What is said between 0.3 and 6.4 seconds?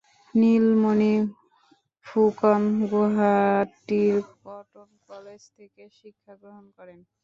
নীলমণি ফুকন গুয়াহাটির Cotton College থেকে শিক্ষা